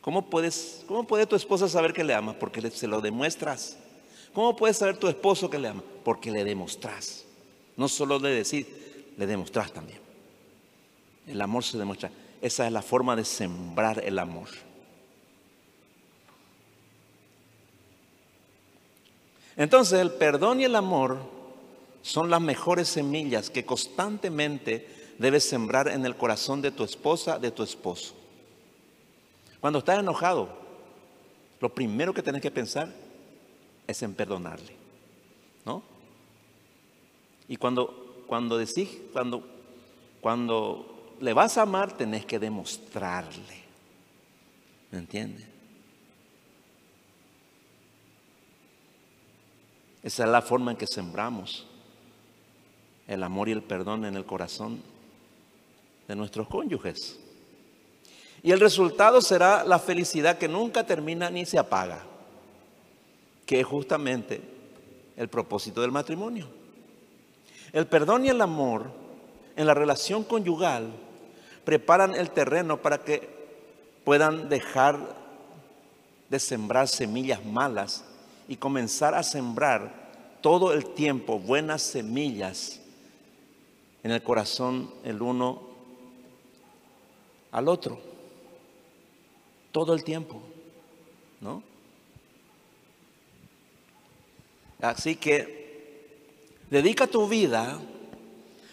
[0.00, 2.36] ¿Cómo, puedes, ¿Cómo puede tu esposa saber que le amas?
[2.36, 3.78] Porque se lo demuestras.
[4.34, 5.82] ¿Cómo puede saber tu esposo que le ama?
[6.04, 7.23] Porque le demostras.
[7.76, 9.98] No solo de decir, le demostras también.
[11.26, 12.10] El amor se demuestra.
[12.40, 14.48] Esa es la forma de sembrar el amor.
[19.56, 21.18] Entonces el perdón y el amor
[22.02, 27.50] son las mejores semillas que constantemente debes sembrar en el corazón de tu esposa, de
[27.50, 28.14] tu esposo.
[29.60, 30.48] Cuando estás enojado,
[31.60, 32.92] lo primero que tienes que pensar
[33.86, 34.76] es en perdonarle.
[35.64, 35.93] ¿No?
[37.48, 39.42] Y cuando, cuando decís, cuando,
[40.20, 43.64] cuando le vas a amar, tenés que demostrarle.
[44.90, 45.46] ¿Me entiendes?
[50.02, 51.66] Esa es la forma en que sembramos
[53.06, 54.82] el amor y el perdón en el corazón
[56.06, 57.18] de nuestros cónyuges.
[58.42, 62.04] Y el resultado será la felicidad que nunca termina ni se apaga,
[63.46, 64.42] que es justamente
[65.16, 66.63] el propósito del matrimonio.
[67.74, 68.88] El perdón y el amor
[69.56, 70.94] en la relación conyugal
[71.64, 73.28] preparan el terreno para que
[74.04, 74.96] puedan dejar
[76.30, 78.04] de sembrar semillas malas
[78.46, 82.80] y comenzar a sembrar todo el tiempo buenas semillas
[84.04, 85.60] en el corazón el uno
[87.50, 87.98] al otro.
[89.72, 90.40] Todo el tiempo,
[91.40, 91.60] ¿no?
[94.80, 95.63] Así que
[96.70, 97.78] Dedica tu vida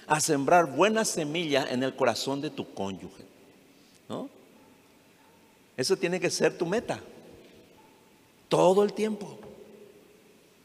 [0.07, 3.25] a sembrar buenas semillas en el corazón de tu cónyuge.
[4.09, 4.29] ¿no?
[5.77, 6.99] Eso tiene que ser tu meta.
[8.49, 9.39] Todo el tiempo.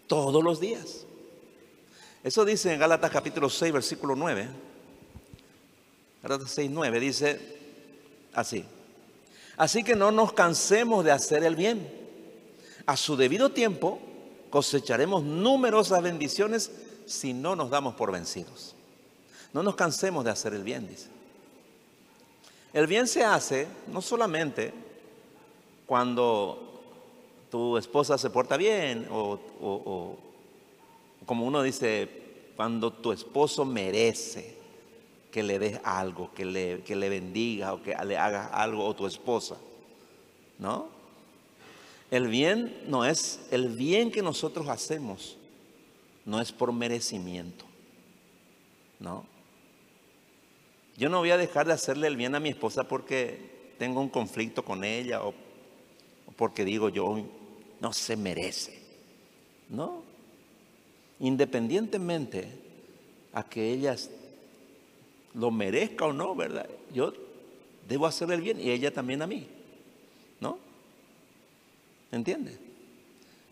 [0.07, 1.05] Todos los días.
[2.25, 4.49] Eso dice en Gálatas capítulo 6, versículo 9.
[6.23, 7.41] Gálatas 6, 9 dice
[8.35, 8.65] así.
[9.57, 11.89] Así que no nos cansemos de hacer el bien.
[12.85, 14.01] A su debido tiempo
[14.51, 16.71] cosecharemos numerosas bendiciones
[17.07, 18.75] si no nos damos por vencidos.
[19.53, 21.09] No nos cansemos de hacer el bien, dice.
[22.73, 24.75] El bien se hace no solamente
[25.87, 26.83] cuando
[27.51, 30.17] tu esposa se porta bien o,
[31.25, 32.09] como uno dice,
[32.55, 34.57] cuando tu esposo merece
[35.31, 38.95] que le des algo, que le, que le bendiga o que le hagas algo o
[38.95, 39.57] tu esposa.
[40.59, 40.89] ¿No?
[42.11, 45.37] El bien no es, el bien que nosotros hacemos
[46.27, 47.65] no es por merecimiento.
[48.99, 49.25] ¿No?
[50.97, 54.09] Yo no voy a dejar de hacerle el bien a mi esposa porque tengo un
[54.09, 55.35] conflicto con ella o,
[56.37, 57.25] porque digo yo,
[57.81, 58.79] no se merece.
[59.69, 60.03] No.
[61.21, 62.49] Independientemente
[63.33, 63.97] a que ella
[65.35, 66.69] lo merezca o no, ¿verdad?
[66.93, 67.13] Yo
[67.89, 69.47] debo hacerle el bien y ella también a mí.
[70.41, 70.59] ¿No?
[72.11, 72.59] ¿Entiende?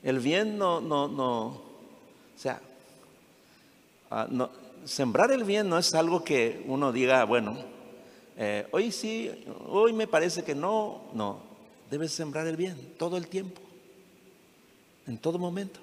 [0.02, 1.62] El bien no, no, no,
[2.36, 2.60] o sea,
[4.10, 4.28] ah,
[4.84, 7.56] sembrar el bien no es algo que uno diga, bueno,
[8.36, 9.30] eh, hoy sí,
[9.66, 11.38] hoy me parece que no, no,
[11.90, 13.60] debes sembrar el bien todo el tiempo,
[15.06, 15.80] en todo momento.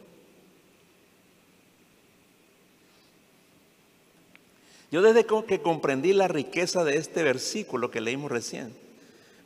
[4.92, 8.74] Yo desde que comprendí la riqueza de este versículo que leímos recién,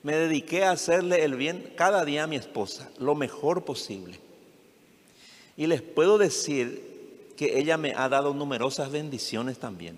[0.02, 4.20] me dediqué a hacerle el bien cada día a mi esposa, lo mejor posible.
[5.56, 6.95] Y les puedo decir
[7.36, 9.98] que ella me ha dado numerosas bendiciones también,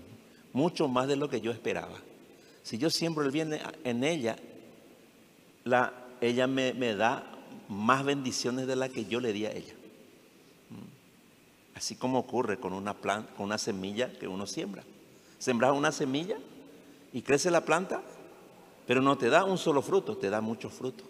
[0.54, 2.00] mucho más de lo que yo esperaba.
[2.64, 4.38] Si yo siembro el bien en ella,
[5.64, 7.24] la, ella me, da
[7.70, 9.74] más bendiciones de las que yo le di a ella.
[11.76, 14.84] Así como ocurre con una, planta, con una semilla que uno siembra.
[15.38, 16.38] Sembras una semilla
[17.14, 18.02] y crece la planta,
[18.88, 21.04] pero no te da un solo fruto, te da mucho fruto.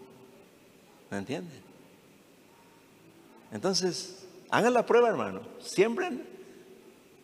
[1.10, 1.62] ¿Me entiendes?
[3.52, 5.42] Entonces, Hagan la prueba, hermano.
[5.60, 6.26] Siembren,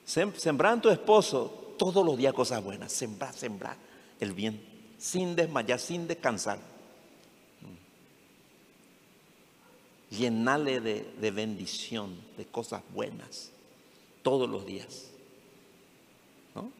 [0.06, 2.92] sembran tu esposo todos los días cosas buenas.
[2.92, 3.78] Sembrar, sembrar
[4.20, 4.62] el bien,
[4.98, 6.60] sin desmayar, sin descansar.
[10.10, 13.52] Llenarle de, de bendición, de cosas buenas,
[14.22, 15.10] todos los días.
[16.54, 16.72] ¿No?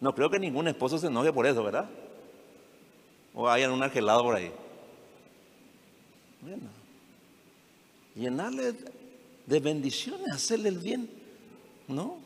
[0.00, 1.88] no creo que ningún esposo se enoje por eso, ¿verdad?
[3.32, 4.52] O hayan un argelado por ahí.
[6.42, 6.68] Bueno,
[8.14, 8.74] llenarle
[9.46, 11.10] de bendiciones, hacerle el bien,
[11.88, 12.18] ¿no?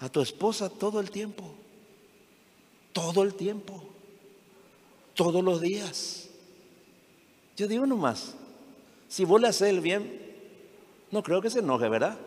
[0.00, 1.44] A tu esposa todo el tiempo,
[2.92, 3.82] todo el tiempo,
[5.14, 6.28] todos los días.
[7.56, 8.34] Yo digo nomás,
[9.08, 10.20] si vos le haces el bien,
[11.10, 12.18] no creo que se enoje, ¿verdad?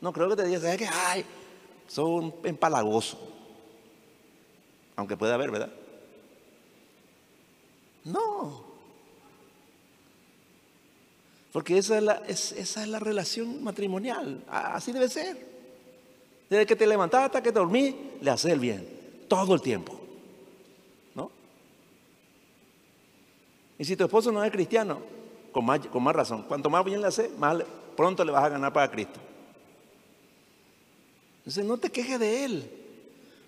[0.00, 1.24] No creo que te diga, que, ay,
[1.86, 3.18] son empalagoso.
[4.96, 5.72] Aunque pueda haber, ¿verdad?
[8.04, 8.71] No,
[11.52, 14.42] porque esa es, la, relación matrimonial.
[14.48, 15.52] Así debe ser.
[16.48, 18.88] Desde que te levantas hasta que te dormís, le haces el bien.
[19.28, 20.00] Todo el tiempo.
[21.14, 21.30] ¿No?
[23.78, 25.00] Y si tu esposo no es cristiano,
[25.52, 27.62] con más, con más razón, cuanto más bien le haces, más
[27.96, 29.20] pronto le vas a ganar para Cristo.
[31.40, 32.70] Entonces no te quejes de él.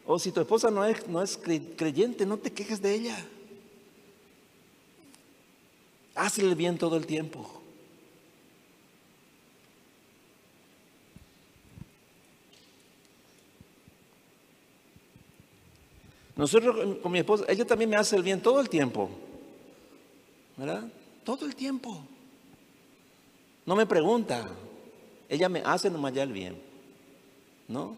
[0.04, 3.16] O si tu esposa no es, no es creyente, no te quejes de ella.
[6.14, 7.63] Hazle el bien todo el tiempo.
[16.36, 19.10] Nosotros con mi esposa, ella también me hace el bien todo el tiempo.
[20.56, 20.84] ¿Verdad?
[21.24, 22.04] Todo el tiempo.
[23.66, 24.48] No me pregunta.
[25.28, 26.60] Ella me hace nomás ya el bien.
[27.68, 27.96] ¿No?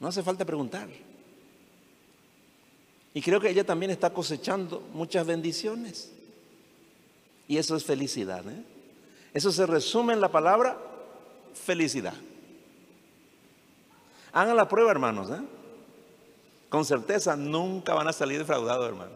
[0.00, 0.88] No hace falta preguntar.
[3.14, 6.12] Y creo que ella también está cosechando muchas bendiciones.
[7.46, 8.44] Y eso es felicidad.
[8.48, 8.64] ¿eh?
[9.34, 10.78] Eso se resume en la palabra
[11.54, 12.14] felicidad.
[14.32, 15.30] Hagan la prueba, hermanos.
[15.30, 15.42] ¿eh?
[16.72, 19.12] Con certeza nunca van a salir defraudados, hermano.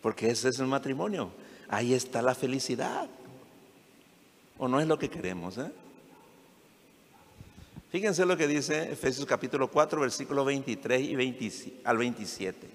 [0.00, 1.30] Porque ese es el matrimonio.
[1.68, 3.08] Ahí está la felicidad.
[4.58, 5.58] ¿O no es lo que queremos?
[5.58, 5.70] Eh?
[7.92, 12.66] Fíjense lo que dice Efesios capítulo 4, versículos 23 y al 27.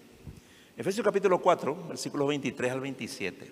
[0.78, 3.52] Efesios capítulo 4, versículos 23 al 27.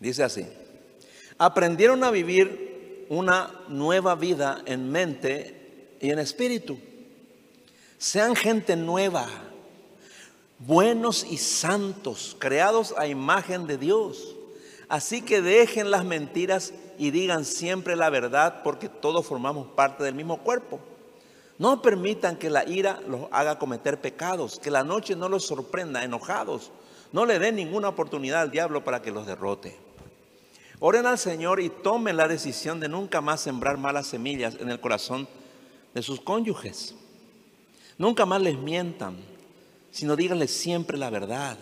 [0.00, 0.44] Dice así,
[1.38, 2.69] aprendieron a vivir
[3.10, 6.78] una nueva vida en mente y en espíritu.
[7.98, 9.26] Sean gente nueva,
[10.60, 14.36] buenos y santos, creados a imagen de Dios.
[14.88, 20.14] Así que dejen las mentiras y digan siempre la verdad porque todos formamos parte del
[20.14, 20.78] mismo cuerpo.
[21.58, 26.04] No permitan que la ira los haga cometer pecados, que la noche no los sorprenda
[26.04, 26.70] enojados.
[27.12, 29.89] No le den ninguna oportunidad al diablo para que los derrote.
[30.82, 34.80] Oren al Señor y tomen la decisión de nunca más sembrar malas semillas en el
[34.80, 35.28] corazón
[35.92, 36.94] de sus cónyuges.
[37.98, 39.18] Nunca más les mientan,
[39.90, 41.58] sino díganles siempre la verdad.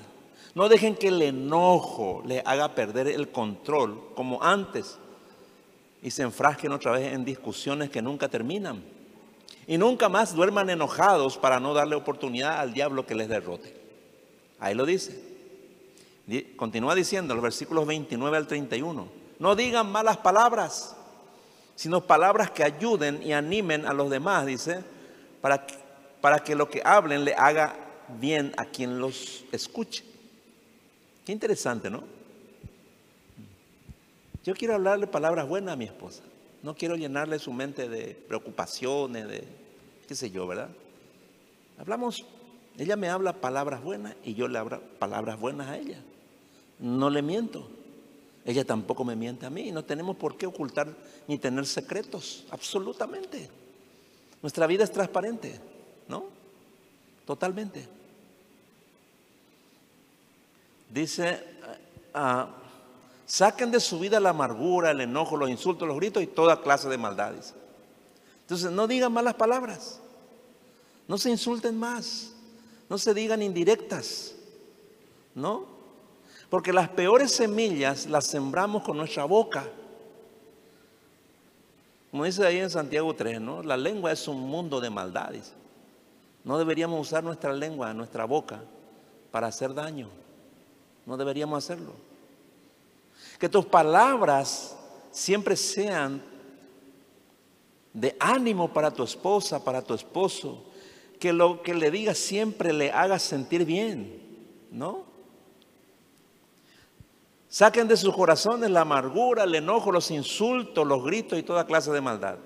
[0.55, 4.99] No dejen que el enojo le haga perder el control como antes
[6.01, 8.85] y se enfrasquen otra vez en discusiones que nunca terminan.
[9.67, 13.75] Y nunca más duerman enojados para no darle oportunidad al diablo que les derrote.
[14.61, 15.38] Ahí lo dice.
[16.57, 19.09] Continúa diciendo los versículos 29 al 31.
[19.39, 20.95] No digan malas palabras,
[21.75, 24.83] sino palabras que ayuden y animen a los demás, dice,
[25.41, 25.67] para,
[26.21, 27.77] para que lo que hablen le haga
[28.21, 30.05] bien a quien los escuche.
[31.25, 32.03] Qué interesante, ¿no?
[34.45, 36.23] Yo quiero hablarle palabras buenas a mi esposa.
[36.63, 39.45] No quiero llenarle su mente de preocupaciones, de
[40.07, 40.69] qué sé yo, ¿verdad?
[41.79, 42.27] Hablamos,
[42.77, 46.03] ella me habla palabras buenas y yo le hablo palabras buenas a ella.
[46.79, 47.69] No le miento.
[48.45, 49.71] Ella tampoco me miente a mí.
[49.73, 50.95] No tenemos por qué ocultar
[51.27, 53.51] ni tener secretos, absolutamente.
[54.41, 55.61] Nuestra vida es transparente,
[56.07, 56.27] ¿no?
[57.27, 57.87] Totalmente.
[60.91, 61.45] Dice,
[62.15, 62.49] ah,
[63.29, 66.89] Saquen de su vida la amargura, el enojo, los insultos, los gritos y toda clase
[66.89, 67.55] de maldades.
[68.41, 70.01] Entonces, no digan malas palabras.
[71.07, 72.33] No se insulten más.
[72.89, 74.35] No se digan indirectas.
[75.35, 75.67] ¿No?
[76.51, 79.65] Porque las peores semillas las sembramos con nuestra boca.
[82.11, 83.63] Como dice ahí en Santiago 3, ¿no?
[83.63, 85.53] La lengua es un mundo de maldades.
[86.45, 88.63] No deberíamos usar nuestra lengua, nuestra boca,
[89.31, 90.09] para hacer daño.
[91.05, 91.93] No deberíamos hacerlo.
[93.39, 94.75] Que tus palabras
[95.11, 96.23] siempre sean
[97.93, 100.65] de ánimo para tu esposa, para tu esposo.
[101.21, 104.19] Que lo que le digas siempre le haga sentir bien,
[104.71, 105.08] ¿no?
[107.49, 111.91] Saquen de sus corazones la amargura, el enojo, los insultos, los gritos y toda clase
[111.91, 112.37] de maldad.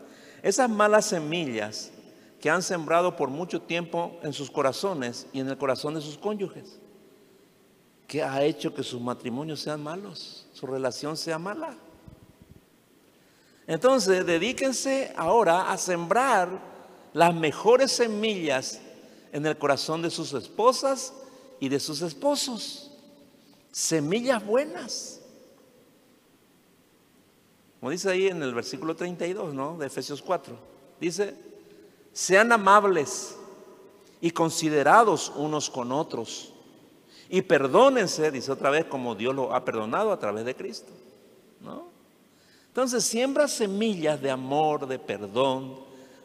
[0.42, 1.92] Esas malas semillas
[2.40, 6.18] que han sembrado por mucho tiempo en sus corazones y en el corazón de sus
[6.18, 6.78] cónyuges.
[8.07, 10.46] ¿Qué ha hecho que sus matrimonios sean malos?
[10.53, 11.76] Su relación sea mala.
[13.66, 16.48] Entonces, dedíquense ahora a sembrar
[17.12, 18.80] las mejores semillas
[19.32, 21.14] en el corazón de sus esposas
[21.59, 22.91] y de sus esposos.
[23.72, 25.20] Semillas buenas.
[27.80, 29.76] Como dice ahí en el versículo 32, ¿no?
[29.76, 30.54] De Efesios 4.
[31.00, 31.34] Dice,
[32.12, 33.36] sean amables
[34.20, 36.52] y considerados unos con otros
[37.32, 40.92] y perdónense, dice otra vez, como Dios lo ha perdonado a través de Cristo.
[41.62, 41.84] ¿no?
[42.68, 45.76] Entonces siembra semillas de amor, de perdón,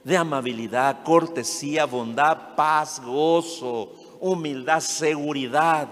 [0.04, 5.88] de amabilidad, cortesía, bondad, paz, gozo, humildad, seguridad,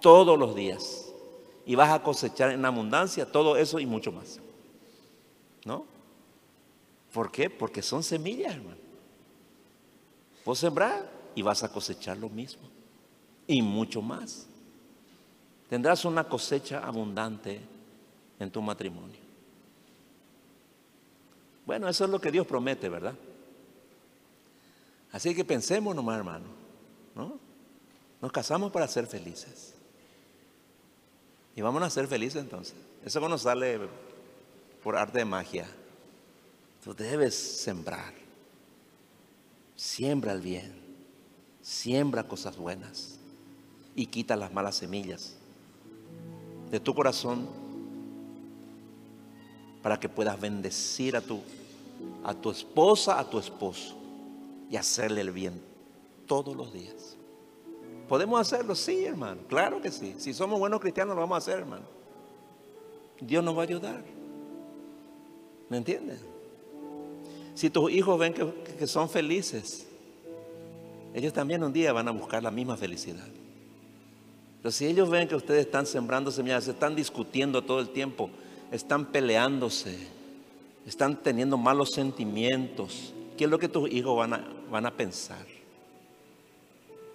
[0.00, 1.06] todos los días.
[1.66, 4.40] Y vas a cosechar en abundancia todo eso y mucho más.
[5.64, 5.84] ¿No?
[7.12, 7.50] ¿Por qué?
[7.50, 8.78] Porque son semillas, hermano.
[10.44, 12.68] Vos sembrar y vas a cosechar lo mismo
[13.46, 14.46] y mucho más.
[15.68, 17.60] Tendrás una cosecha abundante
[18.38, 19.18] en tu matrimonio.
[21.66, 23.14] Bueno, eso es lo que Dios promete, ¿verdad?
[25.12, 26.46] Así que pensemos nomás, hermano,
[27.14, 27.38] ¿no?
[28.20, 29.74] Nos casamos para ser felices.
[31.58, 32.76] Y vamos a ser felices entonces.
[33.04, 33.80] Eso no nos sale
[34.80, 35.66] por arte de magia.
[36.84, 38.14] Tú debes sembrar.
[39.74, 40.72] Siembra el bien.
[41.60, 43.18] Siembra cosas buenas
[43.96, 45.34] y quita las malas semillas
[46.70, 47.48] de tu corazón
[49.82, 51.40] para que puedas bendecir a tu,
[52.22, 53.96] a tu esposa, a tu esposo
[54.70, 55.60] y hacerle el bien
[56.28, 57.17] todos los días.
[58.08, 58.74] ¿Podemos hacerlo?
[58.74, 60.14] Sí, hermano, claro que sí.
[60.18, 61.84] Si somos buenos cristianos lo vamos a hacer, hermano.
[63.20, 64.02] Dios nos va a ayudar.
[65.68, 66.20] ¿Me entiendes?
[67.54, 69.86] Si tus hijos ven que, son felices,
[71.12, 73.26] ellos también un día van a buscar la misma felicidad.
[74.62, 78.30] Pero si ellos ven que ustedes están sembrando semillas, se están discutiendo todo el tiempo,
[78.72, 79.98] están peleándose,
[80.86, 85.57] están teniendo malos sentimientos, ¿qué es lo que tus hijos van a, van a pensar?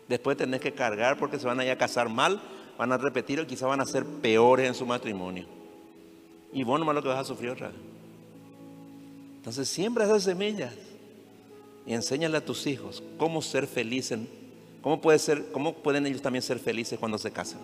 [0.08, 2.42] Después tenés que cargar porque se van a casar mal,
[2.78, 5.46] van a repetir o quizás van a ser peores en su matrimonio.
[6.52, 7.78] Y vos nomás lo que vas a sufrir otra vez.
[9.38, 10.74] Entonces siembra esas semillas
[11.86, 14.20] y enséñale a tus hijos cómo ser felices,
[14.82, 15.02] cómo,
[15.52, 17.62] cómo pueden ellos también ser felices cuando se casan.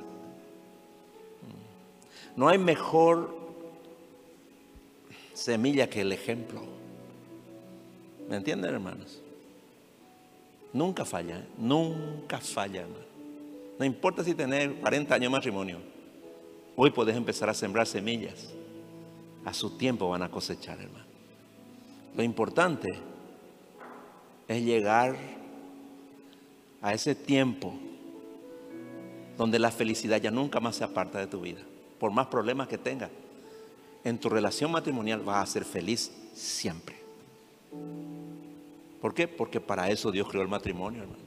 [2.35, 3.37] No hay mejor
[5.33, 6.61] semilla que el ejemplo.
[8.29, 9.21] ¿Me entienden, hermanos?
[10.73, 13.05] Nunca falla, nunca falla, hermano.
[13.79, 15.79] No importa si tenés 40 años de matrimonio.
[16.75, 18.53] Hoy podés empezar a sembrar semillas.
[19.45, 21.05] A su tiempo van a cosechar, hermano.
[22.15, 22.89] Lo importante
[24.47, 25.15] es llegar
[26.81, 27.73] a ese tiempo
[29.37, 31.61] donde la felicidad ya nunca más se aparta de tu vida.
[31.99, 33.09] Por más problemas que tengas,
[34.03, 36.97] en tu relación matrimonial vas a ser feliz siempre.
[39.01, 39.27] ¿Por qué?
[39.27, 41.23] Porque para eso Dios creó el matrimonio, hermano.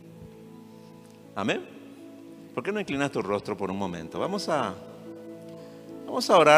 [1.34, 1.64] Amén.
[2.54, 4.18] ¿Por qué no inclinas tu rostro por un momento?
[4.18, 4.74] Vamos a,
[6.04, 6.50] vamos a orar.